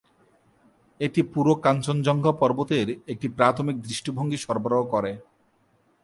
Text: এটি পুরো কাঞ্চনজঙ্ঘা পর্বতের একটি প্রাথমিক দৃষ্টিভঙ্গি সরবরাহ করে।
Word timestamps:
এটি 0.99 1.21
পুরো 1.33 1.53
কাঞ্চনজঙ্ঘা 1.65 2.33
পর্বতের 2.41 2.87
একটি 3.07 3.27
প্রাথমিক 3.37 3.75
দৃষ্টিভঙ্গি 3.87 4.37
সরবরাহ 4.37 4.81
করে। 4.93 5.11